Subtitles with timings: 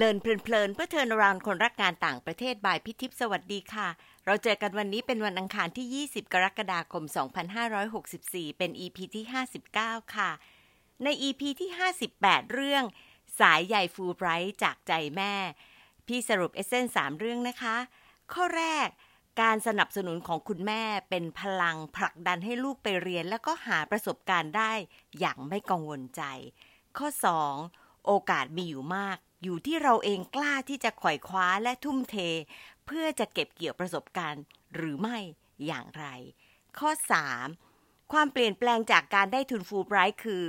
[0.00, 3.88] เลินเพลินๆเพื่อเทินราวคนรักงานต่างประเทศบายพิทิพสวัสดีค่ะ
[4.26, 7.04] เราเจอกันวันนี้เป็นวันอังคารที่ 20 กรกฎาคม
[7.80, 9.24] 2564 เป็น EP ที่
[9.70, 10.30] 59 ค่ะ
[11.04, 11.70] ใน EP ที่
[12.10, 12.84] 58 เรื่อง
[13.40, 15.34] สายใยฟูไบรท์จากใจแม่
[16.06, 17.76] พี่สรุปเอเซนสามเรื่องนะคะ
[18.32, 18.88] ข้อแรก
[19.40, 24.72] การสนับสนุนของคุณแม่เป็นพลังผลักดันให้ลูกไปเรียน แล้วก็หาประสบการณ์ได้
[25.18, 26.22] อย่างไม่กังวลใจ
[26.98, 27.08] ข้อ
[27.56, 32.16] 2 โอกาสมีอยู่มาก อยู่ที่เราเองกล้าที่จะขวอยคว้าและทุ่มเท
[32.86, 34.42] เพื่อจะเก็บเกี่ยวประสบการณ์
[34.74, 35.18] หรือไม่
[35.66, 36.06] อย่างไร
[36.78, 36.90] ข้อ
[37.50, 40.44] 3 ความเปลี่ยนแปลงจากการได้ทุนฟูลไบรท์คือ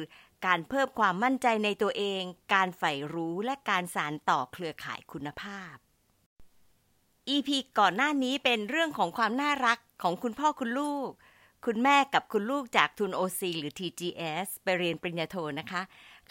[0.46, 2.22] การเพิ่มความมั่นใจในตัวเอง
[2.54, 5.76] การใฝ่รู้และการสานต่อเครือข่ายคุณภาพ
[7.36, 11.10] EP ก่อนหน้านี้เป็นเรื่องของความน่ารักของคุณพ่อคุณลูก
[11.66, 15.82] คุณแม่กับคุณลูกจากทุน OC หรือ TGS ไปเรียนปริญญาโทนะคะ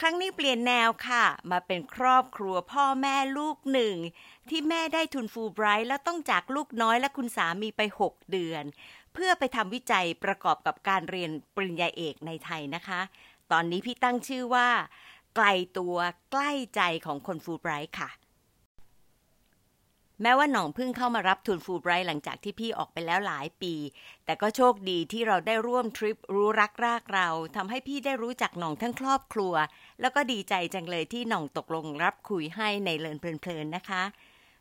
[0.00, 3.96] ครั้งนี้เปลี่ยนแนวค่ะ มาเป็นครอบครัวพ่อแม่ลูกหนึ่ง
[4.50, 8.64] ที่แม่ได้ทุนฟูลไบรท์แล้วต้องจากลูกน้อยและคุณสามีไป 6 เดือน
[9.14, 13.00] เพื่อไปทำวิจัยประกอบกับการเรียนปริญญาเอกในไทยนะคะ
[13.52, 14.68] ตอนนี้พี่ตั้งชื่อว่า
[15.36, 15.46] ไกล
[15.78, 15.96] ตัว
[16.32, 18.10] ใกล้ใจของคนฟูลไบรท์ค่ะ
[20.22, 23.74] แม้ว่าหน่องเพิ่งเข้ามารับทุนฟูลไบรท์หลังจากที่พี่ออกไปแล้วหลายปี
[24.24, 29.54] แต่ก็โชคดีที่เราได้ร่วมทริปรู้รักรากเราทำให้พี่ได้รู้จักหน่องทั้งครอบครัว
[30.00, 34.02] แล้วก็ดีใจจังเลยที่หน่องตกลงรับคุยให้ในเลินเพลินๆนะคะ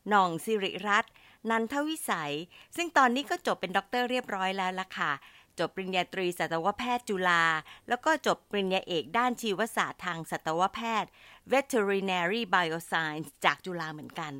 [0.10, 1.14] หน่องสิริรัตน์
[1.50, 2.34] นันทวิสัย
[2.76, 5.12] ซึ่งตอนนี้ก็จบเป็นด็อกเตอร์เรียบร้อยแล้วล่ะค่ะ
[5.60, 7.44] จบปริญญาตรีสัตวแพทย์จุฬา
[7.88, 11.10] แล้วก็จบปริญญาเอกด้านชีวศาสตร์ทางสัตวแพทย์
[11.52, 14.34] Veterinary Bioscience จากจุฬาเหมือนกัน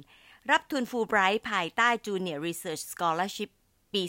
[0.52, 3.50] รับทุนฟูลไบรท์ภายใต้ Junior Research Scholarship
[3.94, 4.04] ปี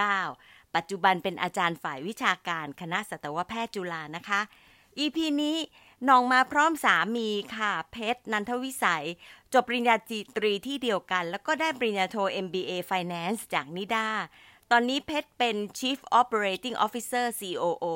[0.00, 4.40] 2019 ปัจจุบันเป็นอาจารย์ฝ่ายวิชาการคณะสัตวแพทย์จุฬานะคะ
[4.98, 5.58] EP นี้
[6.08, 9.06] น้องมาพร้อมสามีค่ะ เพชรนันทวิสัย
[9.52, 9.96] จบปริญญา
[10.36, 14.08] ตรีที่เดียวกัน แล้วก็ได้ปริญญาโท MBA Finance จากนิดา
[14.70, 17.86] ตอนนี้เพชรเป็น Chief Operating Officer COO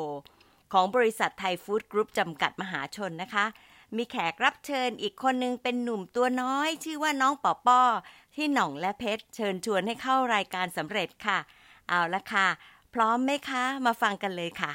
[0.72, 3.46] ของบริษัทไทยฟู้ดกรุ๊ปจำกัดมหาชนนะคะ
[3.96, 7.82] มีแขกรับเชิญอีกคนนึงเป็นหนุ่มตัวน้อย ชื่อว่าน้องปอป้อ
[8.34, 11.38] ที่หน่องและเพชรเชิญชวนให้เข้ารายการสำเร็จค่ะ
[11.88, 12.46] เอาละค่ะ
[12.94, 14.72] พร้อมไหมคะ มาฟังกันเลยค่ะ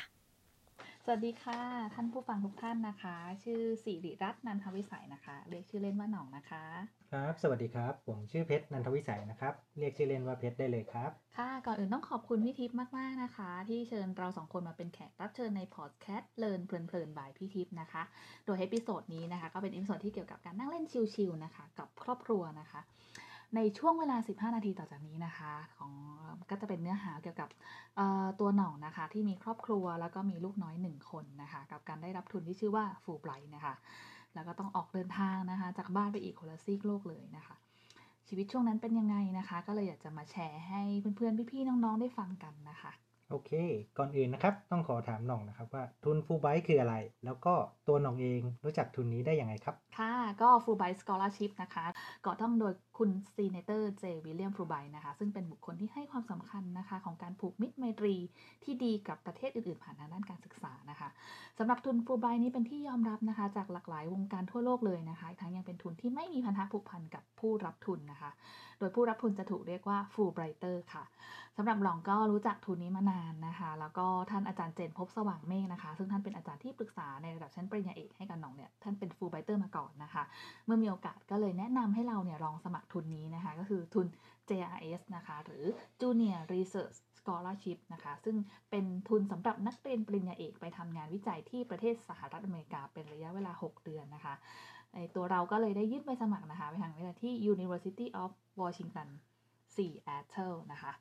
[1.05, 1.61] สวัสดีค่ะ
[1.95, 6.63] ท่านผู้ฟังทุกท่านนะคะ ชื่อสิริรัตน์นันทวิสัยนะคะ เรียกชื่อเล่นว่าหน่องนะคะ
[7.11, 18.03] ครับ สวัสดีครับ ผมชื่อเพชรนันทวิสัยนะครับ เรียกชื่อเล่นว่าเพชรได้เลยครับ ค่ะ ก่อนอื่นต้องขอบคุณพี่ทิพย์มากๆนะคะ ที่เชิญเราสองคนมาเป็นแขกรับเชิญในพอดแคสต์เลินเพลินๆบายพี่ทิพย์นะคะ
[18.45, 20.85] โดย episode นี้นะคะ ก็เป็น episode ที่เกี่ยวกับการนั่งเล่น
[21.15, 22.81] ชิลๆนะคะ กับครอบครัวนะคะ
[23.55, 25.91] ในช่วงเวลา 15 นาทีต่อจากนี้นะคะของ
[26.49, 27.49] ก็จะเป็นเนื้อหาเกี่ยวกับ
[27.95, 33.73] เอ่อตัวหน่องนะคะ ที่มีครอบครัวแล้วก็มีลูกน้อยหนึ่งคนนะคะ กับการได้รับทุนที่ชื่อว่าฟูไบรท์นะคะ
[34.33, 37.55] แล้วก็ต้องออกเดินทางนะคะ จากบ้านไปอีกคนละซีกโลกเลยนะคะ
[38.27, 40.81] ชีวิตช่วงนั้นเป็นยังไงนะคะ ก็เลยอยากจะมาแชร์ให้
[41.17, 42.93] เพื่อนๆพี่ๆน้องๆได้ฟังกันนะคะ
[43.33, 43.51] โอเค
[43.97, 46.95] ก่อนอื่นนะครับ ต้องขอถามหน่องนะครับว่าทุนฟูลไบค์คืออะไร
[47.25, 47.53] แล้วก็
[47.87, 51.85] ตัวหน่องเองรู้จักทุนนี้ได้ยังไงครับ ค่ะ ก็ Fulbright Scholarship นะคะ
[52.25, 52.73] ก่อตั้งโดย
[53.03, 58.15] คุณซีเนเตอร์เจวิลเลียม Fulbright นะคะซึ่งเป็นบุคคลที่ให้ความสำคัญนะคะของการผูกมิตรไมตรี
[58.63, 61.09] ที่ดีกับประเทศอื่นๆ ผ่านทางด้านการศึกษานะคะ
[61.57, 68.31] สำหรับทุน Fulbright นี้เป็นที่ยอมรับนะคะจากหลากหลายวงการทั่วโลกเลยนะคะทั้งยังเป็นทุนที่ไม่มีพันธะผูกพันกับผู้รับทุนนะคะ
[68.79, 71.03] โดยผู้รับทุนจะถูกเรียกว่า Fulbrighter ค่ะ
[71.57, 80.23] สำหรับหลองก็รู้จักทุนนี้มานานนะคะ แล้วก็ท่านอาจารย์เจนพบสว่างเมฆนะคะ ซึ่งท่านเป็นอาจารย์ที่ปรึกษาในระดับชั้นปริญญาเอกให้กับหน่องเนี่ยท่านเป็น Fulbrighter มาก่อนนะคะ
[80.65, 84.07] เมื่อมีโอกาสก็เลยแนะนำให้เราเนี่ยลองสมัครทุนนี้นะคะ ก็คือทุน
[84.49, 85.63] JRS นะคะ หรือ
[86.01, 88.35] Junior Research Scholarship นะคะ ซึ่ง
[88.69, 94.33] เป็นทุนสำหรับนักเรียนปริญญาเอกไปทำงานวิจัยที่ประเทศสหรัฐอเมริกาเป็นระยะเวลา 6 เดือนนะคะ
[94.95, 98.31] ในตัวเราก็เลยได้ยื่นไปสมัครนะคะ ไปทางวิทยาที่ University of
[98.61, 99.09] Washington
[99.75, 100.93] Seattle นะคะ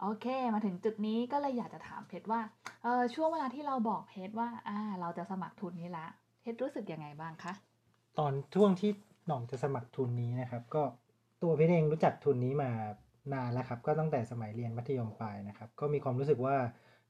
[0.00, 2.40] โอเค มาถึงจุดนี้ก็เลยอยากจะถามเพชรว่า
[2.82, 6.06] เออช่วงเวลาที่เราบอกเพชรว่าอ่า เราจะสมัครทุนนี้ละ
[6.40, 7.52] เพชรรู้สึกยังไงบ้างคะ
[8.18, 8.90] ตอนช่วงที่
[9.26, 10.82] หน่องจะสมัครทุนนี้นะครับ ก็
[11.42, 12.70] ตัวพชรเองรู้จักทุนนี้มา
[13.34, 16.56] นานแล้วครับ ก็ตั้งแต่สมัยเรียนมัธยมปลายนะครับ ก็มีความรู้สึกว่า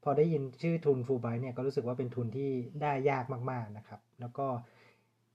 [0.02, 2.50] พอได้ยินชื่อทุนฟูลไบเนี่ยก็รู้สึกว่าเป็นทุนที่
[2.82, 4.46] ได้ยากมากๆนะครับ แล้วก็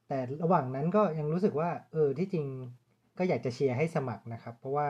[0.07, 2.45] แต่ระหว่างนั้นก็ยังรู้สึกว่าเออที่จริง
[3.17, 4.89] ก็อยากจะเชียร์ให้สมัครนะครับ เพราะว่า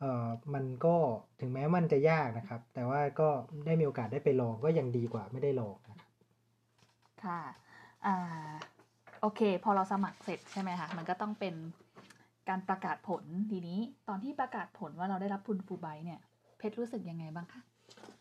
[0.00, 0.96] เออมันก็
[1.40, 3.28] ถึงแม้มันจะยากนะครับ แต่ว่าก็
[3.66, 6.10] ได้มีโอกาสได้ไปลองก็ยังดีกว่าไม่ได้ลองนะครับ
[7.24, 7.40] ค่ะ
[8.06, 8.16] อ่า
[9.20, 11.54] โอเค พอเราสมัครเสร็จใช่ไหมคะมันก็ต้องเป็น
[12.48, 13.78] การประกาศผลทีนี้
[14.08, 16.18] ตอนที่ประกาศผลว่าเราได้รับทุนฟูไบเนี่ย
[16.58, 17.62] เพชรรู้สึกยังไงบ้างคะ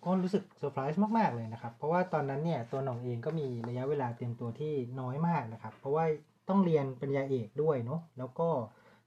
[0.03, 6.05] ก็รู้สึกเซอร์ไพรส์มาก ๆ เลยนะครับ เพราะว่าตอนนั้นเนี่ยตัวหน่องเองก็มีระยะเวลาเตรียมตัวที่น้อยมากนะครับ เพราะว่า
[6.49, 8.47] ต้องเรียนปริญญาเอกด้วยเนาะแล้วก็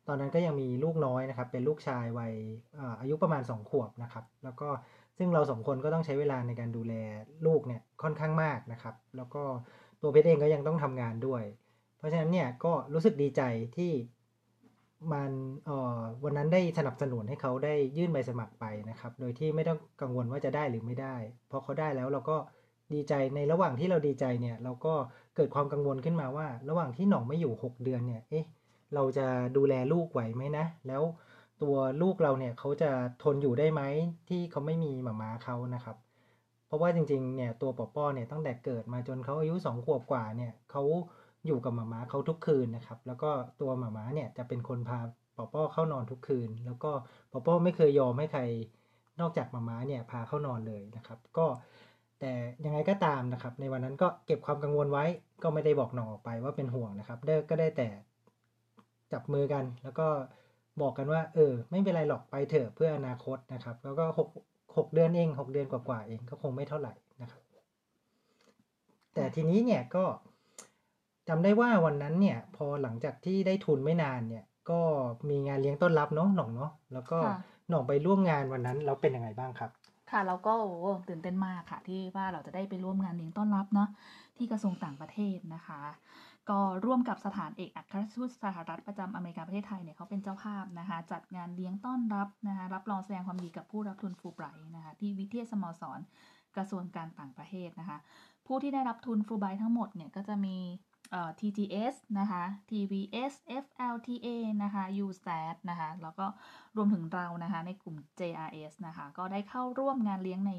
[0.09, 2.35] ตอนนั้นก็ยังมีลูกน้อยนะครับ เป็นลูกชายวัย
[3.01, 4.69] อายุประมาณ 2 ขวบนะครับ แล้วก็
[5.19, 6.95] ซึ่งเราสองคนก็ต้องใช้เวลาในการดูแล
[7.47, 9.43] ลูกเนี่ยค่อนข้างมากนะครับ แล้วก็
[10.03, 11.43] ตัวเพชรเองก็ยังต้องทำงานด้วย
[11.99, 13.43] เพราะฉะนั้นเนี่ยก็รู้สึกดีใจ
[13.77, 13.93] ที่
[15.13, 15.31] มัน
[15.69, 21.17] อ่อวันนั้นได้สนับสนุนให้เขาได้ยื่นใบสมัครไปนะครับ โดยที่ไม่ต้องกังวลว่าจะได้หรือไม่ได้
[21.51, 22.37] พอเขาได้แล้วเราก็
[22.95, 24.95] ดีใจในระหว่างที่เราดีใจเนี่ย เราก็
[25.37, 28.45] เกิดความกังวลขึ้นมาว่า ระหว่างที่หน่องไม่อยู่ 6 เดือนเนี่ย เอ๊ะ
[28.95, 31.03] เราจะดูแลลูกไหวไหมนะ แล้ว
[31.63, 32.91] ตัวลูกเราเนี่ยเขาจะ
[33.23, 33.83] ทนอยู่ได้ไหม
[34.29, 35.97] ที่เขาไม่มีหมาม้าเขานะครับ
[36.67, 40.83] เพราะว่าจริงๆเนี่ยตัวปอป้อเนี่ยตั้งแต่เกิดมาจนเขาอายุสองขวบกว่าเนี่ยเขา
[41.47, 43.31] อยู่กับหมาม้าเขาทุกคืนนะครับ แล้วก็
[43.61, 44.99] ตัวหมาม้าเนี่ยจะเป็นคนพา
[45.37, 46.91] ปอป้อเข้านอนทุกคืน แล้วก็
[47.33, 48.43] ปอป้อไม่เคยยอมให้ใคร
[49.21, 51.47] นอกจากหมาม้าเนี่ยพาเข้านอนเลยนะครับ ก็
[52.21, 52.33] แต่
[52.65, 55.05] ยังไงก็ตามนะครับ ในวันนั้นก็เก็บความกังวลไว้
[55.43, 57.89] ก็ไม่ได้บอกน่องออกไปว่าเป็นห่วงนะครับได้ก็ได้แต่
[59.13, 60.07] จับมือกันแล้วก็
[60.81, 64.29] บอกกันว่า เออ ไม่เป็นไรหรอกไปเถอะเพื่ออนาคตนะครับ แล้วก็หก
[64.77, 66.93] หกเดือนเองหกเดือนกว่าๆเองก็คงไม่เท่าไหร่
[67.23, 67.43] นะครับ
[69.15, 70.05] แต่ทีนี้เนี่ยก็
[71.29, 74.81] จำได้ว่าวันนั้นเนี่ยพอหลังจากที่ได้ทุนไม่นานเนี่ย ก็
[75.29, 77.35] มีงานเลี้ยงต้อนรับเนาะหน่องเนาะแล้วก็ค่ะ
[77.69, 79.71] หน่องไปร่วมงานวันนั้นแล้วเป็นยังไงบ้างครับ
[80.11, 83.89] ค่ะแล้วก็โอ้โหตื่นเต้นมากค่ะ ที่ว่าเราจะได้ไปร่วมงานเลี้ยงต้อนรับเนาะ
[84.37, 85.81] ที่กระทรวงต่างประเทศนะคะ
[86.51, 96.01] ก็ร่วมกับสถานเอกอัครราชทูตสหรัฐประจำอเมริกาประเทศไทยเนี่ยเขาเป็นเจ้าภาพนะคะ จัดงานเลี้ยงต้อนรับนะคะรับรองแสดงความยินดีกับผู้รับทุนฟูไบรท์นะคะ ที่วิเทศสโมสร
[96.57, 97.99] กระทรวงการต่างประเทศนะคะ
[98.47, 100.57] ผู้ที่ได้รับทุนฟูไบรท์ทั้งหมดเนี่ยก็จะมี
[100.93, 100.94] เอ่อ
[101.41, 103.33] TGS นะคะ TVS
[103.65, 104.29] FLTA
[104.63, 106.27] นะคะ USAT นะคะ แล้วก็
[106.77, 110.53] รวมถึงเรานะคะในกลุ่ม JRS นะคะ ก็ได้เข้าร่วมงานเลี้ยงใน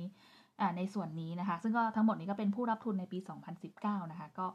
[0.62, 3.19] อ่าในส่วนนี้นะคะ ซึ่งก็ทั้งหมดนี้ก็เป็นผู้รับทุนในปี
[3.66, 4.48] 2019 นะคะ ก็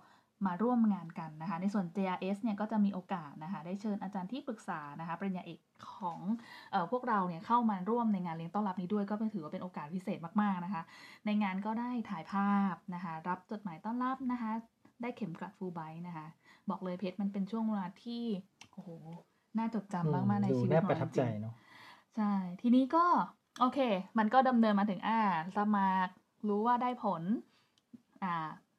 [0.47, 5.59] มาร่วมงานกันนะคะ ในส่วน JRS เนี่ยก็จะมีโอกาสนะคะ ได้เชิญอาจารย์ที่ปรึกษานะคะปริญญาเอก
[5.97, 6.21] ของ
[6.73, 10.83] เอ่อพวกเราเนี่ยเข้ามาร่วมในงานเลี้ยงต้อนรับนี้ด้วยก็เป็นถือว่าเป็นโอกาสพิเศษมากๆนะคะ
[11.27, 14.53] ในงานก็ได้ถ่ายภาพนะคะ รับจดหมายต้อนรับนะคะ
[15.03, 16.27] ได้เข็มกลัดฟูลไบรท์นะคะ
[16.71, 18.23] บอกเลยเพชรมันเป็นช่วงเวลาที่
[18.73, 18.91] โอ้โห
[19.59, 21.55] น่าจดจำมากๆในดูชีวิตน่าของประเราทับจใจริงๆเนาะ
[22.17, 23.05] ใช่ ทีนี้ก็
[23.61, 23.79] โอเค
[24.19, 25.21] มันก็ดำเนินมาถึงอ่า
[25.57, 26.13] สมัคร
[26.49, 27.23] รู้ว่าได้ผล
[28.25, 28.35] อ่า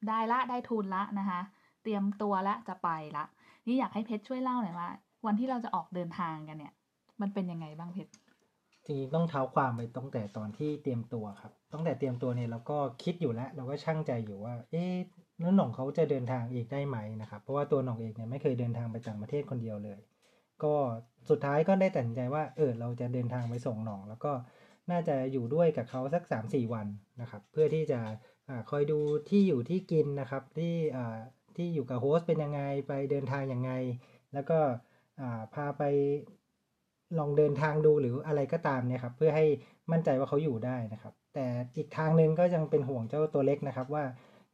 [0.08, 1.40] ได้ละได้ทุนละนะคะ
[1.82, 3.24] เตรียมตัวละจะไปละ
[3.66, 4.88] นี่อยากให้เพชรช่วยเล่าหน่อยว่า
[5.26, 6.72] วันที่เราจะออกเดินทางกันเนี่ย
[7.20, 8.12] มันเป็นยังไงบ้างเพชร
[8.86, 14.94] จริงๆต้องเท้าความไปตั้งแต่ตอนที่เตรียมตัวครับตั้งแต่เตรียมตัวเนี่ยเราก็คิดอยู่แล้ว เราก็ช่างใจอยู่ว่า เอ๊ะ
[15.42, 20.00] แล้วหน่องเขาจะเดินทางเองได้ไหมนะครับ เพราะว่าตัวหน่องเองเนี่ยไม่เคยเดินทางไปต่างประเทศคนเดียวเลย
[20.62, 20.74] ก็
[21.30, 24.32] สุดท้ายก็ได้ตัดสินใจว่าเออเราจะเดินทางไปส่งหน่อง แล้วก็
[24.90, 26.86] น่าจะอยู่ด้วยกับเขาสัก3าสี่วัน
[27.20, 28.00] นะครับ เพื่อที่จะ
[28.48, 28.98] อคอยดู
[29.28, 30.76] ที่อยู่ที่กินนะครับที่
[31.56, 33.72] ที่อยู่กับโฮสเป็นยังไงไปเดินทางยังไง
[34.34, 34.58] แล้วก็
[35.54, 35.82] พาไป
[37.18, 39.46] ลองเดินทางดูหรืออะไรก็ตามเนี่ยครับเพื่อให้
[39.92, 41.46] มั่นใจว่าเขาอยู่ได้นะครับ แต่
[41.76, 44.04] อีกทางหนึ่งก็ยังเป็นห่วงเจ้าตัวเล็กนะครับว่า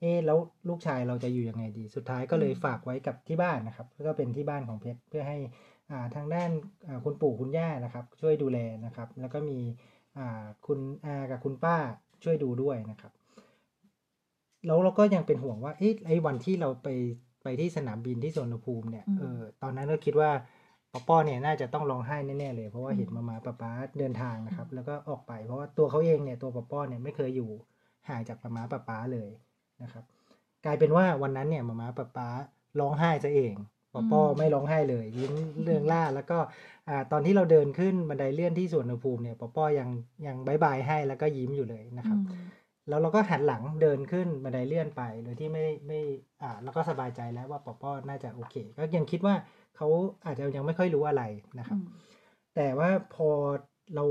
[0.00, 5.38] เอ๊ะแล้วลูกชายเราจะอยู่ยังไงดี สุดท้ายก็เลยอืมฝากไว้กับที่บ้านนะครับ ก็เป็นที่บ้านของเพชรเพื่อให้
[5.90, 6.50] อ่าทางด้าน
[6.86, 9.58] อ่าคุณปู่คุณย่านะครับ ช่วยดูแลนะครับ แล้วก็มี
[10.18, 11.76] อ่าคุณอากับคุณป้า
[12.24, 13.12] ช่วยดูด้วยนะครับ
[14.66, 16.88] แล้วเราก็ยังเป็นห่วงว่าเอ๊ะไอ้วันที่เราไป
[17.42, 20.30] ไปที่สนามบินที่สุวรรณภูมิเนี่ยอืมเออตอนนั้นก็คิดว่า
[20.92, 27.50] ป๊อป้อเนี่ยน่าจะต้องร้องไห้แน่ๆเลยเพราะว่าอืมเห็นมามาป้าป้าเดินทางนะครับอืมแล้วก็ออกไปเพราะว่าตัวเขาเองเนี่ยตัวป๊อป้อเนี่ยไม่เคยอยู่
[28.08, 29.30] ห่างจากป้ามาป้าป้าเลย
[29.82, 30.04] นะครับ
[30.64, 32.28] กลายเป็นว่าวันนั้นเนี่ยมามาป้าป้า
[32.80, 33.54] ร้องไห้ซะเอง
[33.94, 35.32] ป๊อป้อไม่ร้องไห้เลยยิ้ม
[35.64, 36.38] เรื่องล่าแล้วก็
[36.88, 39.88] อ่าตอนที่เราเดินขึ้นบันไดเลื่อนที่สุวรรณภูมิเนี่ยป๊อป้อยัง
[40.26, 42.42] ยัง bye bye ให้แล้วก็ยิ้มอยู่เลยนะครับอืม
[42.88, 46.00] แล้วเราก็หันหลังเดินขึ้นบันไดเลื่อนไปโดยที่ไม่ไม่
[46.42, 49.34] อ่าแล้วก็สบายใจแล้วว่าปอป้อน่าจะโอเค ก็ยังคิดว่า
[49.76, 49.88] เขา
[50.26, 51.22] อาจจะยังไม่ค่อยรู้อะไร
[51.58, 51.86] นะครับอืม
[52.56, 53.28] แต่ว่าพอ
[53.94, 54.04] เรา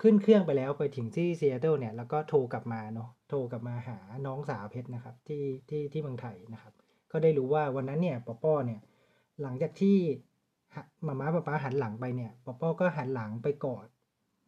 [0.00, 6.72] ขึ้นเครื่องไปแล้วไปถึงที่ซีแอตเทิลเนี่ย แล้วก็โทรกลับมาเนาะโทรกลับมาหาน้องสาวเพชรนะครับที่ที่ที่เมืองไทยนะครับ
[7.12, 8.80] ก็ได้รู้ว่าวันนั้นเนี่ยปอป้อเนี่ย
[9.42, 9.96] หลังจากที่
[10.74, 13.86] หะมาม่าป๊าป๊าหันหลังไปเนี่ยปอป้อก็หันหลังไปกอด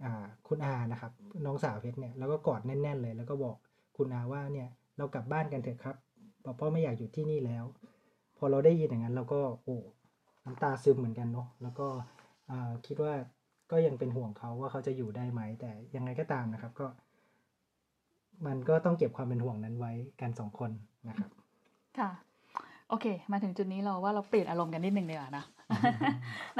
[0.05, 1.12] อ่าคุณอานะครับ
[1.47, 3.57] น้องสาวเพชรเนี่ยแล้วก็กอดแน่น ๆ เลย แล้วก็บอก
[3.97, 5.97] คุณอาว่าเนี่ยเรากลับบ้านกันเถอะครับ
[6.45, 7.65] ปอป้อไม่อยากอยู่ที่นี่แล้ว
[8.37, 9.79] พอเราได้ยินอย่างนั้นเราก็โอ้
[10.45, 11.87] น้ำตาซึมเหมือนกันเนาะแล้วก็
[12.50, 13.12] อ่าคิดว่า
[13.70, 16.87] ก็ยังเป็นห่วงเขาว่าเขาจะอยู่ได้ไหม แต่ยังไงก็ตามนะครับ ก็
[18.46, 20.70] มันก็ต้องเก็บความเป็นห่วงนั้นไว้กันสองคน
[21.08, 21.30] นะครับ
[21.99, 22.11] ค่ะ
[22.88, 25.44] โอเค มาถึงจุดนี้เราว่าเราเปลี่ยนอารมณ์กันนิดนึงดีกว่านะ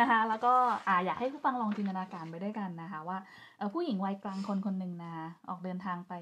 [0.00, 0.52] นะคะ แล้วก็
[0.88, 3.18] อ่าอยากให้ผู้ฟังลองจินตนาการไปด้วยกันนะคะ ว่า
[3.58, 6.12] เออผู้หญิงวัยกลางคนคนหนึ่งนะคะออกเดินทางไป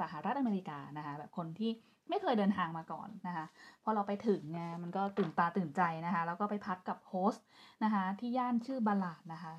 [0.00, 1.70] สหรัฐอเมริกานะคะ แบบคนที่
[2.08, 3.44] ไม่เคยเดินทางมาก่อนนะคะ
[3.82, 7.44] พอเราไปถึงเนี่ยมันก็ตื่นตาตื่นใจนะคะ แล้วก็ไปพักกับ host
[7.84, 9.54] นะคะ ที่ย่านชื่อ Ballard นะคะ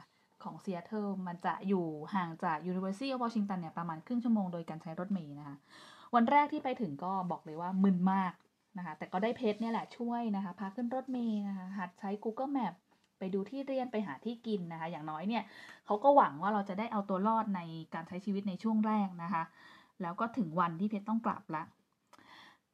[0.45, 1.85] ของซีแอตเทิลมันจะอยู่
[2.15, 5.55] ห่างจาก University of Washington เนี่ยประมาณครึ่งชั่วโมงโดยการใช้รถเมล์นะคะ
[6.15, 8.33] วันแรกที่ไปถึงก็บอกเลยว่ามึนมาก
[8.77, 12.73] นะคะ แต่ก็ได้เพชรเนี่ยแหละช่วยนะคะ พาขึ้นรถเมล์นะคะ หัดใช้ Google Map
[13.19, 15.43] ไปดูที่เรียนไปหาที่กินนะคะ อย่างน้อยเนี่ย
[15.85, 17.61] เขาก็หวังว่าเราจะได้เอาตัวรอดใน
[17.93, 19.43] การใช้ชีวิตในช่วงแรกนะคะ
[20.01, 21.63] แล้วก็ถึงวันที่เพชรต้องกลับละ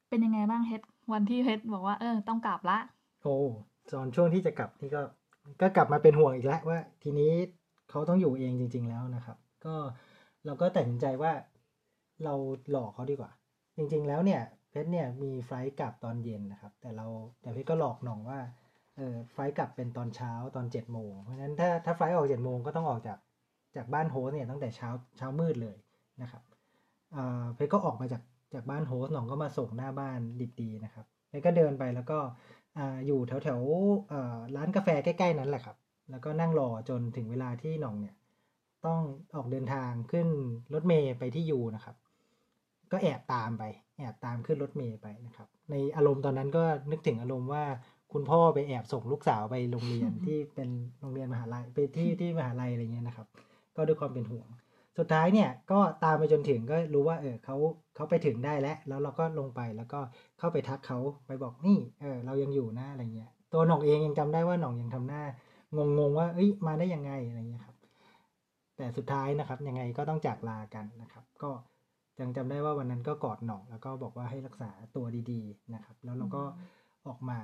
[0.08, 2.78] เป็นยังไงบ้างเพชรวันที่เพชรบอกว่าเออต้องกลับละ
[3.22, 3.36] โอ้
[3.90, 5.02] ตอนช่วงที่จะกลับนี่ก็
[5.60, 7.32] ก็กลับมาเป็นห่วงอีกแล้วว่าทีนี้
[7.92, 9.74] เขาต้องอยู่เองจริง ๆ แล้วนะครับ ก็
[10.46, 11.32] เราก็ตัดสินใจว่า
[12.24, 12.34] เรา
[12.70, 13.30] หลอกเขาดีกว่า
[13.76, 17.06] จริง ๆ แล้วเนี่ยเพชรเนี่ยมีไฟล์กลับตอนเย็นนะครับ แต่เรา
[17.40, 18.40] แต่เพชรก็หลอกหน่องว่า
[18.96, 23.18] เออ flight กลับเป็นตอนเช้าตอนเจ็ดโมงเพราะฉะนั้นถ้าถ้า flight ออกเจ็ดโมงก็ต้องออกจาก
[23.76, 25.76] จากบ้าน host เนี่ยตั้งแต่เช้าเช้ามืดเลย
[26.22, 26.42] นะครับ
[27.16, 28.22] อ่าเพชรก็ออกมาจาก
[28.54, 32.18] จากบ้าน host หน่องก็มาส่งหน้าบ้านดิบดีนะครับเพชรก็เดินไปแล้วก็
[32.78, 35.76] อ่าอยู่แถวแถวๆอ่าร้านกาแฟใกล้ ๆ นั้นแหละครับ
[36.12, 38.14] แล้วก็นั่งรอจนถึงเวลาที่หน่องเนี่ย
[38.86, 39.00] ต้อง
[39.36, 40.28] ออกเดินทางขึ้น
[40.74, 41.96] รถเมล์ไปที่ U นะครับ
[42.92, 43.64] ก็แอบตามไป
[43.98, 47.64] แอบตามขึ้นรถเมย์ไปนะครับ ในอารมณ์ตอนนั้นก็นึกถึงอารมณ์ว่า
[48.12, 50.68] คุณพ่อไปแอบส่งลูกสาวไปโรงเรียนที่เป็น
[51.00, 53.26] โรงเรียนมหาลัยไปที่ที่มหาลัยอะไรเงี้ยนะครับ
[53.76, 54.48] ก็ด้วยความเป็นห่วง
[54.98, 57.56] สุดท้ายเนี่ยก็ตามไปจนถึงก็รู้ว่าเออเขา
[57.94, 60.00] เขาไปถึงได้แล้ว แล้วเราก็ลงไปแล้วก็
[60.38, 65.22] เข้าไปทักเขาไปบอกนี่เออเรายังอยู่นะอะไรเงี้ยตัวหน่องเองยังจำได้ว่าหน่องยังทำหน้า
[65.76, 67.76] งงๆว่าเอ้ยมาได้ยังไงอะไรเงี้ยครับ
[68.76, 71.50] แต่สุดท้ายนะครับยังไงก็ต้องจากลากันนะครับ ก็
[72.20, 76.42] ยังจำได้ว่าวันนั้นก็กอดหน่องแล้วก็บอกว่าให้รักษาตัวดีๆนะครับ แล้วเราก็
[77.06, 77.38] ออกมา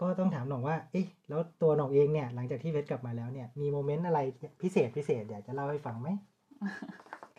[0.00, 4.20] ก็ต้องถามหน่องว่า เอ๊ะแล้วตัวหน่องเองเนี่ย หลังจากที่เพชรกลับมาแล้วเนี่ยมีโมเมนต์อะไร
[4.62, 6.08] พิเศษพิเศษอยากจะเล่าให้ฟังไหม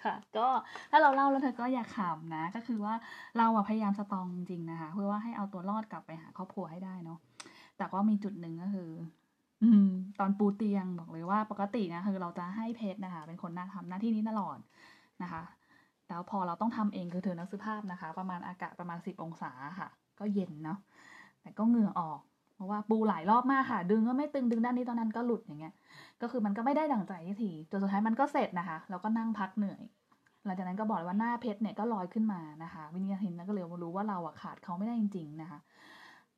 [0.04, 0.48] ค่ะก็
[0.92, 2.94] ถ้าเราเล่าแล้วเธอก็อย่าขำนะ ก็คือว่า
[3.38, 7.20] เราอะพยายามสตองจริงๆนะคะ เพื่อว่าให้เอาตัวรอดกลับไปหาครอบครัวให้ได้เนาะ
[7.78, 8.90] แต่ก็มีจุดหนึ่งก็คือ
[9.62, 9.86] อืม
[10.20, 14.58] ตอนปูเตียงบอกเลยว่าปกตินะคือเราจะให้เพชรนะคะ เป็นคนหน้าทำหน้าที่นี้ตลอด
[15.22, 15.42] นะคะ
[16.08, 19.90] แล้วพอเราต้องทำเองคือเธอนักซื้อภาพนะคะ ประมาณอากาศประมาณสิบองศาค่ะ
[20.20, 20.78] ก็เย็นเนาะ
[21.42, 22.20] แต่ก็เหงื่อออก
[22.56, 25.74] เพราะว่าปูหลายรอบมากค่ะ ดึงก็ไม่ตึงดึงด้านนี้ตอนนั้นก็หลุดอย่างเงี้ย
[26.22, 29.82] ก็คือมันก็ไม่ได้ดั่งใจทีจนสุดท้ายมันก็เสร็จนะคะ แล้วก็นั่งพักเหนื่อย
[30.46, 35.60] หลังจากนั้นก็บอกว่าหน้าเพชรเนี่ยก็ลอยขึ้นมานะคะ วินิจฉัยนั้นก็เลยรู้ว่าเราอะขาดเขาไม่ได้จริง ๆนะคะ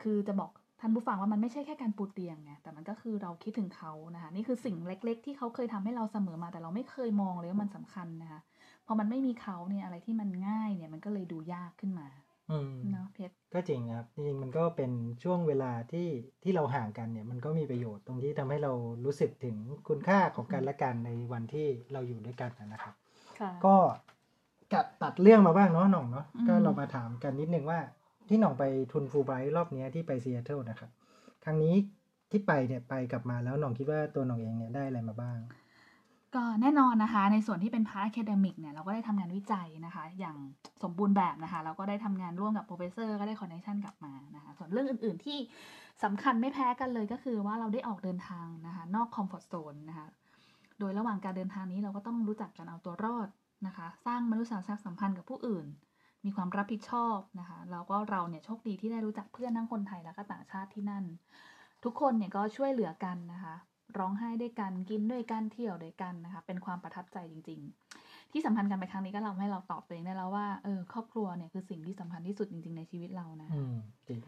[0.01, 0.51] คือจะบอก
[0.81, 8.39] ท่านผู้ฟังว่ามันไม่ใช่แค่การปูเตียงไงแต่มันก็คือเราคิดถึงเขานะคะนี่คือสิ่งเล็ก ๆ ที่เขาเคยทำให้เราเสมอมา แต่เราไม่เคยมองเลยว่ามันสำคัญนะคะ
[8.85, 12.07] พอมันไม่มีเขาเนี่ยอะไรที่มันง่ายเนี่ยมันก็เลยดูยากขึ้นมา
[12.51, 14.91] อืมเนาะเพชรก็จริงครับจริงๆมันก็เป็น
[15.23, 16.07] ช่วงเวลาที่
[16.43, 18.73] ที่เราห่างกันเนี่ยมันก็มีประโยชน์ตรงที่ทำให้เรา
[19.05, 19.55] รู้สึกถึง
[19.87, 22.93] คุณค่าของกันและกันในวันที่เราอยู่ด้วยกันนะครับ
[23.39, 23.75] ค่ะก็
[24.73, 27.79] กัดตัดเรื่องมาบ้างเนาะหน่องเนาะอืมก็เรามาถามกันนิดนึงว่า
[28.29, 30.89] ที่หน่องไปทุนฟูไบรท์รอบนี้ที่ไปซีแอตเทิลนะครับ
[31.43, 31.75] ครั้งนี้
[32.31, 35.39] ที่ไปเนี่ยไปกลับมาแล้วหน่องคิดว่าตัวหน่องเองเนี่ยได้อะไรมาบ้าง
[36.35, 40.37] ก็แน่นอนนะคะ ในส่วนที่เป็น part academic เนี่ยเราก็ได้ทำงานวิจัยนะคะ อย่าง
[40.83, 45.37] สมบูรณ์แบบนะคะ เราก็ได้ทำงานร่วมกับ professor ก็ได้ connection กลับมานะคะส่วนเรื่องอื่น ๆที่
[46.03, 50.07] สำคัญไม่แพ้กันเลยก็คือว่าเราได้ออกเดินทางนะคะ นอกคอมฟอร์ z โซนนะคะ
[50.79, 53.27] โดยระหว่างการเดินทางนี้เราก็ต้องรู้จักการเอาตัวรอด
[53.67, 55.67] นะคะ สร้างมนุษยสัมพันธ์กับผู้อื่น
[56.25, 61.03] มีความรับผิดชอบนะคะแล้วก็เราเนี่ยโชคดีที่ได้รู้จักเพื่อนทั้งคนไทยและก็ต่างชาติที่นั่น
[61.83, 63.55] ทุกคนเนี่ยก็ช่วยเหลือกันนะคะ
[63.97, 67.59] ร้องไห้ด้วยกันกินด้วยกันเที่ยวด้วยกันนะคะ เป็นความประทับใจจริง
[67.97, 73.75] ๆ ที่สำคัญกันไปครั้งนี้ก็ทำให้เราตอบตัวเองได้แล้วว่าเออครอบครัวเนี่ยคือสิ่งที่สำคัญที่สุดจริง ๆ ในชีวิตเรานะอืม
[74.07, 74.19] จริง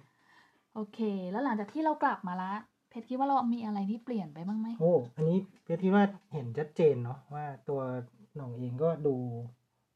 [0.73, 0.99] โอเค
[1.31, 2.53] แล้วหลังจากที่เรากลับมาละ
[2.89, 7.81] เพชรคิดว่าเรามีอะไรที่เปลี่ยนไปบ้างไหมโอ้อันนี้เพชรคิดว่าเห็นชัดเจนเนาะว่าตัว
[8.35, 9.15] หน่องเองก็ดู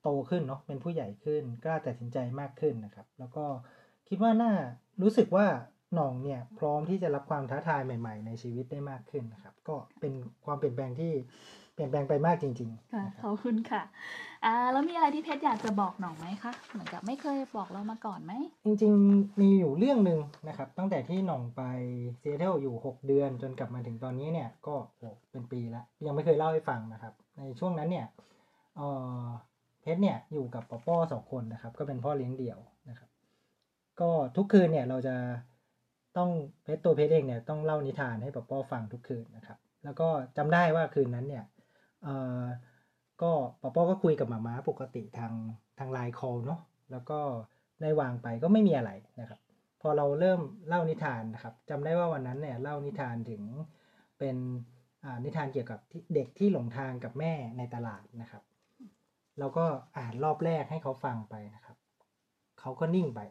[0.07, 3.45] โตขึ้นเนาะเป็นผู้ใหญ่ขึ้น กล้าตัดสินใจมากขึ้นนะครับ แล้วก็
[4.09, 4.51] คิดว่าน่า
[5.01, 5.45] รู้สึกว่า
[5.93, 10.13] หน่องเนี่ยพร้อมที่จะรับความท้าทายใหม่ ๆ ในชีวิตได้มากขึ้นนะครับ ก็เป็น
[10.45, 11.11] ความเปลี่ยนแปลงที่
[11.73, 13.81] เปลี่ยนแปลงไปมากจริงๆค่ะนะคขรับอบคุณค่ะ
[14.45, 18.33] อ่าแล้วมีอะไรที่เพชรอยากจะบอกหน่องไหมคะเหมือนกับไม่เคยบอกเรามาก่อนไหม
[18.63, 21.61] จริง ๆ มีอยู่เรื่องหนึ่งนะครับ ตั้งแต่ที่หน่องไป
[22.21, 28.07] ซีแอตเทิลอยู่ 6 เดือนจนกลับมาถึงตอนนี้เนี่ยก็โอ้เป็นปีละยังไม่เคยเล่าให้ฟังนะครับ ในช่วงนั้นเนี่ย
[28.75, 28.87] เอ่
[29.23, 29.25] อ
[29.87, 33.09] เพชรเนี่ยอยู่กับปอป้อสองคนนะครับ ก็เป็นพ่อเลี้ยงเดี่ยวนะครับ
[33.99, 35.15] ก็ทุกคืนเนี่ยเราจะ
[36.17, 36.29] ต้อง
[36.63, 41.43] เพชรตัวเพชรเองเนี่ยต้องเล่านิทานให้ปอป้อฟังทุกคืนนะครับ แล้วก็จำได้ว่าคืนนั้นเนี่ย
[42.03, 42.43] เอ่อ
[43.21, 45.33] ก็ปอป้อก็คุยกับหมาม้าปกติทาง
[45.79, 46.59] ทางไลน์คอลเนาะ
[46.91, 47.19] แล้วก็
[47.81, 48.91] ได้วางไปก็ไม่มีอะไร
[49.21, 49.39] นะครับ
[49.81, 53.41] พอเราเริ่มเล่านิทานนะครับจำได้ว่าวันนั้นเนี่ยเล่านิทานถึง
[54.19, 54.35] เป็น
[55.25, 55.79] นิทานเกี่ยวกับ
[56.15, 58.43] เด็กที่หลงทางกับแม่ในตลาดนะครับ
[59.39, 59.65] แล้วก็
[59.97, 61.77] อ่านรอบแรกให้เขาฟังไปนะครับ
[62.59, 63.21] เขาก็นิ่งไป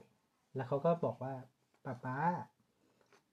[0.55, 1.35] แล้วเขาก็บอกว่า
[1.85, 2.17] ป้าป้า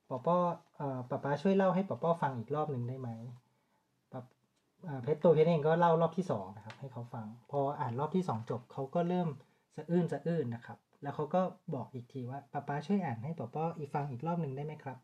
[0.09, 0.37] ป้าป้า
[0.77, 3.09] เอ่อป้าป้าช่วยเล่าให้ป้าป้าฟังอีกรอบหนึ่งได้ไหม
[4.11, 4.19] ป้า
[5.03, 9.27] เพชรตัวเพชรเองก็เล่ารอบที่สองนะครับ ให้เขาฟัง พออ่านรอบที่สองจบเขาก็เริ่ม
[9.75, 11.41] สะอื้นสะอื้นนะครับ แล้วเขาก็
[11.75, 14.97] บอกอีกทีว่าป้าป้าช่วยอ่านให้ป้าป้าอีกฟังอีกรอบหนึ่งได้ไหมครับ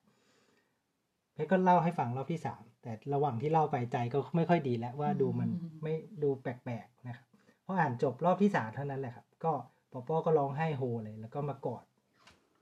[1.33, 5.49] เพชรก็เล่าให้ฟังรอบที่สามแต่ระหว่างที่เล่าไปใจก็ไม่ค่อยดีแล้วว่าดูมัน
[5.83, 7.28] ไม่ดูแปลกๆนะครับ
[7.71, 9.53] พออ่านจบรอบที่สามเท่านั้นแหละครับ ก็
[9.91, 11.83] ปอปอก็ร้องไห้โฮเลย แล้วก็มากอด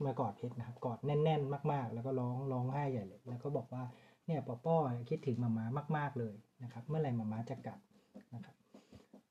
[0.06, 3.84] มากอดเพชรนะครับ กอดแน่น ๆ มาก ๆ แล้วก็ร้องร้องไห้ใหญ่เลย แล้วก็บอกว่า
[4.26, 4.76] เนี่ยปอปอ
[5.10, 7.80] คิดถึงมาม่ามาก ๆเลยนะครับ เมื่อไหร่มาม่าจะกลับ
[8.36, 8.56] นะครับ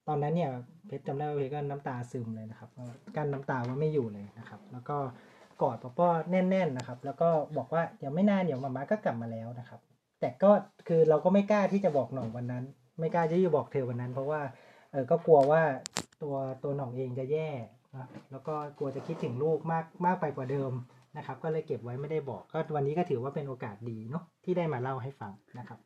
[0.09, 0.51] ตอนนั้นเนี่ย
[0.87, 2.71] เพชรจำได้ว่าเพชรก็น้ำตาซึมเลยนะครับ
[3.17, 4.97] กั้นน้ำตาว่าไม่อยู่เลยนะครับ แล้วก็
[5.63, 9.81] กอดปอปอแน่น ๆนะครับ แล้วก็บอกว่าเดี๋ยวไม่นานเดี๋ยวมาม่าก็กลับมาแล้วนะครับ
[10.21, 10.51] แต่ก็
[10.89, 12.65] คือเราก็ไม่กล้าที่จะบอกหน่องวันนั้น
[13.01, 14.41] ไม่กล้าที่จะบอกเธอวันนั้น เพราะว่า
[14.97, 15.63] ออก็กลัวว่า
[16.23, 17.49] ตัวตัวหน่องเองจะแย่
[17.97, 20.73] นะแล้วก็กลัวจะคิดถึงลูกมากมากไปกว่าเดิม
[21.17, 25.79] นะครับ ก็เลยเก็บไว้ไม่ได้บอก ก็วันนี้ก็ถือว่าเป็นโอกาสดีเนาะที่ได้มาเล่าให้ฟังนะครับ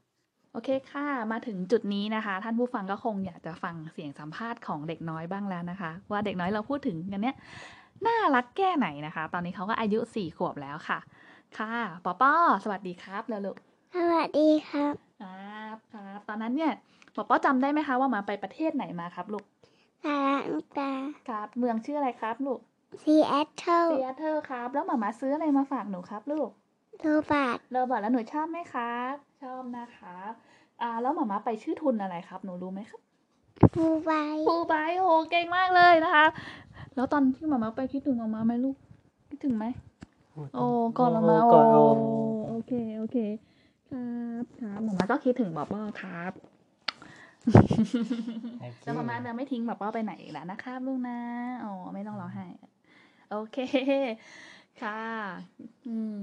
[0.52, 7.36] โอเคค่ะ มาถึงจุดนี้นะคะ ท่านผู้ฟังก็คงอยากจะฟังเสียงสัมภาษณ์ของเด็กน้อยบ้างแล้วนะคะ ว่าเด็กน้อยเราพูดถึงกันเนี้ย
[8.06, 10.98] น่ารักแก่ไหนนะคะ ตอนนี้เขาก็อายุสี่ขวบแล้วค่ะ
[11.58, 11.74] ค่ะ
[12.04, 13.56] ปอป้อสวัสดีครับแล้วลูก
[13.94, 15.59] สวัสดีครับครับ
[15.92, 16.72] ครับตอนนั้นเนี่ย
[17.14, 19.44] ปอป้อจำได้ไหมคะว่ามาไปประเทศไหนมาครับลูก
[20.04, 20.18] สา
[20.52, 20.92] รันตา
[21.28, 22.60] ครับ เมืองชื่ออะไรครับลูก
[23.02, 26.48] ซีแอตเทิลซีแอตเทิลครับ แล้วหมามาซื้ออะไรมาฝากหนูครับลูก
[27.00, 30.16] robot robot แล้วหนูชอบไหมครับชอบนะคะ
[30.82, 33.00] อ่าแล้วหมามาไปชื่อทุนอะไรครับ หนูรู้ไหมครับ
[33.74, 34.10] ฟูไบ
[34.46, 36.26] ฟูไบโอ้โหเก่งมากเลยนะคะ
[36.94, 38.76] แล้วตอนที่หมามาไปคิดถึงหมามาไหมลูก
[39.28, 39.64] คิดถึงไหม
[40.54, 40.66] โอ้
[40.98, 41.82] ก่อนหมามาก่โอ้อนเอา
[42.48, 43.16] โอเคโอเค
[43.90, 44.08] ครั
[44.42, 46.32] บครับหมามาก็คิดถึงบอบอครับ
[48.84, 51.18] จะประมาณเดิมไม่ทิ้งแบบว่าไปไหนอีกแล้วนะครับลูกนะ
[51.64, 52.46] อ๋อไม่ต้องร้องไห้
[53.30, 53.58] โอเค
[54.82, 55.00] ค่ะ
[55.88, 56.18] อืม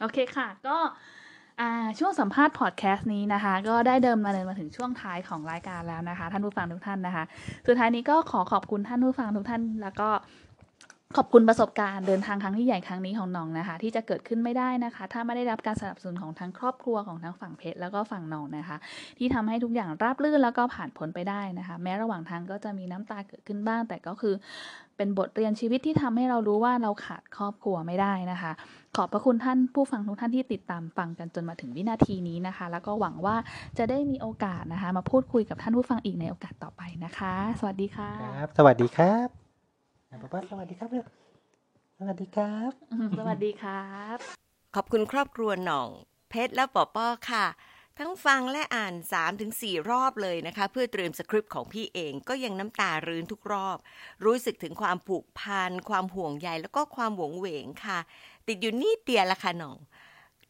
[0.00, 0.76] โอเคค่ะ ก็
[1.60, 7.24] อ่าช่วงสัมภาษณ์พอดแคสต์นี้นะคะ ก็ได้เดิมมาเดินมาถึงช่วงท้ายของรายการแล้วนะคะ ท่านผู้ฟังทุกท่านนะคะ
[7.66, 10.08] สุดท้ายนี้ก็ขอขอบคุณท่านผู้ฟังทุกท่าน แล้วก็
[11.16, 18.76] ขอบคุณประสบการณ์เดินทางครั้งที่ใหญ่ครั้งนี้ของน้องนะคะ ที่จะเกิดขึ้นไม่ได้นะคะ ถ้าไม่ได้รับการสนับสนุนของทั้งครอบครัวของทั้งฝั่งเพชรแล้วก็ฝั่งน้องนะคะ
[19.18, 24.34] ที่ทำให้ทุกอย่างราบรื่นแล้วก็ผ่านพ้นไปได้นะคะ แม้ระหว่างทางก็จะมีน้ำตาเกิดขึ้นบ้าง แต่ก็คือ
[24.96, 28.52] เป็นบทเรียนชีวิตที่ทำให้เรารู้ว่าเราขาดครอบครัวไม่ได้นะคะ
[28.96, 33.36] ขอบพระคุณท่านผู้ฟังทุกท่านที่ติดตามฟังกันจนมาถึงวินาทีนี้นะคะ แล้วก็หวังว่า
[33.78, 39.39] จะได้มีโอกาสนะคะ มาพูดคุยกับท่านผู้ฟังอีกในโอกาสต่อไปนะคะ สวัสดีค่ะครับสวัสดีครับ
[40.10, 41.04] ป้าป้าสวัสดีครับเร็ว
[41.98, 42.70] สวัสดีครับ
[43.18, 44.18] สวัสดีครับ
[44.74, 45.88] ขอบคุณครอบครัวหน่อง
[46.30, 47.46] เพชรและปอป้อค่ะ
[47.98, 48.94] ทั้งฟังและอ่าน
[49.42, 53.78] 3-4 รอบเลยนะคะ เพื่อเตรียมสคริปต์ของพี่เองก็ยังน้ำตารื้นทุกรอบ
[54.24, 57.98] รู้สึกถึงความผูกพันความห่วงใยแล้วก็ความหวงเหวงค่ะ
[58.48, 59.76] ติดอยู่นิดเดียวละค่ะหน่อง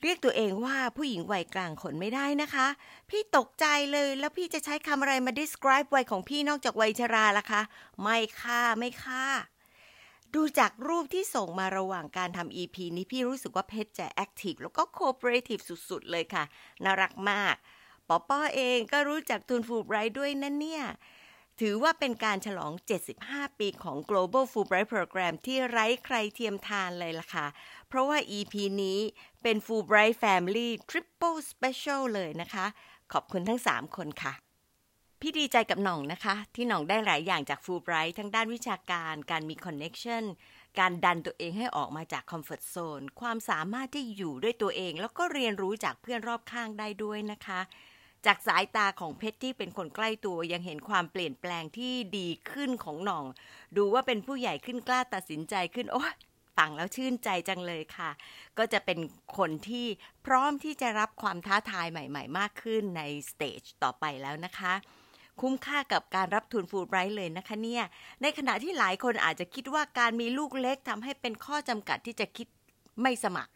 [0.02, 2.66] เรียกตัวเองว่าผู้หญิงวัยกลางคนไม่ได้นะคะ
[3.10, 7.62] พี่ตกใจเลยแล้วพี่จะใช้คำอะไรมา describe วัยของพี่นอกจากวัยชราล่ะคะ
[8.02, 9.26] ไม่ค่ะไม่ค่ะ
[10.34, 16.44] ดูจากรูปที่ส่งมาระหว่างการทำ EP นี้พี่รู้สึกว่าเพชรจะ active แล้วก็ cooperative สุดๆ เลยค่ะ
[16.84, 17.54] น่ารักมาก
[18.08, 20.84] ปอป้อเองก็รู้จักทุนฟูไบรท์ด้วยนั่นเนี่ย
[21.64, 22.72] ถือว่าเป็นการฉลอง
[23.16, 27.46] 75 ปีของ Global Fulbright Program ที่ไร้ใครเทียมทานเลยล่ะค่ะ
[27.88, 28.98] เพราะว่า EP นี้
[29.42, 32.66] เป็น Fulbright Family Triple Special เลยนะคะ
[33.12, 34.32] ขอบคุณทั้ง 3 คนค่ะ
[35.20, 40.24] พี่ดีใจกับหน่องนะคะ ที่หน่องได้หลายอย่างจากฟูไบรท์ทั้งด้านวิชาการ การมี connection
[40.78, 47.60] การดันตัวเองให้ออกมาจาก comfort zone ความสามารถที่อยู่ด้วยตัวเอง แล้วก็เรียนรู้จากเพื่อนรอบข้างได้ด้วยนะคะ
[48.26, 53.24] จากสายตาของเพชรที่เป็นคนใกล้ตัวยังเห็นความเปลี่ยนแปลงที่ดีขึ้นของหน่อง
[53.76, 56.02] ดูว่าเป็นผู้ใหญ่ขึ้นกล้าตัดสินใจขึ้นโอ้
[56.56, 58.10] ฟังแล้วชื่นใจจังเลยค่ะ
[58.58, 58.98] ก็จะเป็น
[59.38, 59.86] คนที่
[60.26, 64.72] พร้อมที่จะรับความท้าทายใหม่ๆ มากขึ้นใน stage ต่อไปแล้วนะคะ
[65.40, 67.84] คุ้มค่ากับการรับทุนฟูลไบรท์เลยนะคะเนี่ย
[68.22, 72.46] ในขณะที่หลายคนอาจจะคิดว่าการมีลูกเล็กทำให้เป็นข้อจำกัดที่จะคิด
[73.02, 73.52] ไม่สมัคร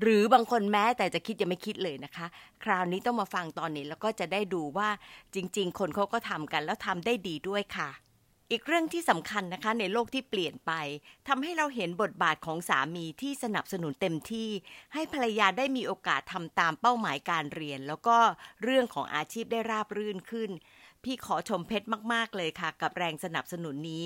[0.00, 2.26] หรือบางคนแม้แต่จะคิดยังไม่คิดเลยนะคะ
[2.64, 4.88] คราวนี้ต้องมาฟังตอนนี้แล้วก็จะได้ดูว่า
[5.34, 7.90] จริง ๆ คนเขาก็ทำกันแล้วทำได้ดีด้วยค่ะ
[8.52, 10.72] อีกเรื่องที่สำคัญนะคะในโลกที่เปลี่ยนไป
[11.28, 14.50] ทำให้เราเห็นบทบาทของสามีที่สนับสนุนเต็มที่
[14.94, 18.16] ให้ภรรยาได้มีโอกาสทำตามเป้าหมายการเรียน แล้วก็
[18.62, 20.50] เรื่องของอาชีพได้ราบรื่นขึ้น
[21.04, 24.04] พี่ขอชมเพชรมาก ๆ เลยค่ะ กับแรงสนับสนุนนี้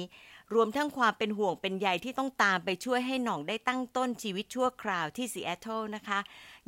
[0.54, 6.18] รวมทั้งความเป็นห่วงเป็นใยที่ต้องตามไปช่วยให้หน่องได้ตั้งต้นชีวิตชั่วคราวที่ซีแอตเทิลนะคะ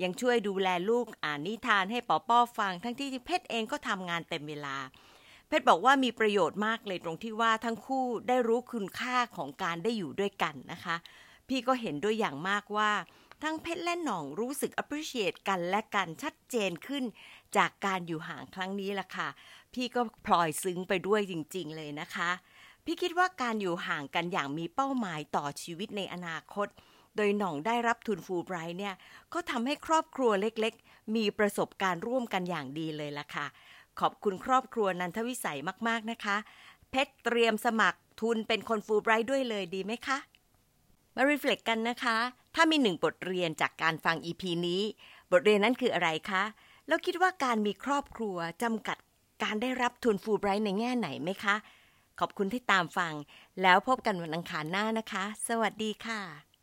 [0.03, 4.77] ยังช่วยดูแลลูกอ่านนิทานให้ปอป้อฟัง ทั้งที่เพชรเองก็ทำงานเต็มเวลา
[5.49, 10.97] เพชรบอกว่ามีประโยชน์มากเลยตรงที่ว่าทั้งคู่ได้รู้คุณค่าของการได้อยู่ด้วยกันนะคะ
[11.49, 12.91] พี่ก็เห็นด้วยอย่างมากว่า
[13.43, 17.05] ทั้งเพชรและหน่องรู้สึก appreciate กันและกันชัดเจนขึ้น
[17.57, 19.29] จากการอยู่ห่างครั้งนี้ล่ะค่ะ
[19.75, 22.31] พี่ก็พลอยซึ้งไปด้วยจริง ๆ เลยนะคะ
[22.85, 26.69] พี่คิดว่าการอยู่ห่างกันอย่างมีเป้าหมายต่อชีวิตในอนาคต
[27.17, 28.95] โดยหน่องได้รับทุนฟูลไบรท์เนี่ย
[29.33, 33.47] ก็ทำให้ครอบครัวเล็กๆ มีประสบการณ์ร่วมกันอย่างดีเลยล่ะค่ะ
[34.01, 36.37] ขอบคุณครอบครัวนันทวิสัยมากๆนะคะ
[36.91, 40.19] เพชรเตรียมสมัครทุนเป็นคนฟูลไบรท์ด้วยเลยดีไหมคะ
[41.17, 42.17] มารีเฟล็กกันนะคะ
[42.55, 44.83] ถ้ามีหนึ่งบทเรียนจากการฟัง EP นี้
[45.33, 46.43] บทเรียนนั้นคืออะไรคะ
[46.89, 48.99] แล้วคิดว่าการมีครอบครัวจำกัด
[49.43, 51.55] การได้รับทุนฟูลไบรท์ในแง่ไหนไหมคะ
[52.21, 53.15] ขอบคุณที่ตามฟัง
[53.63, 56.54] แล้วพบกันวันอังคารหน้านะคะ สวัสดีค่ะ